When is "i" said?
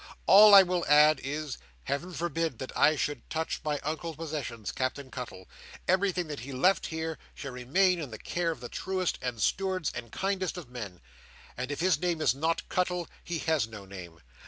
0.55-0.63, 2.75-2.95